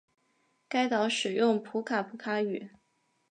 [0.67, 2.71] 该岛使用普卡普卡语。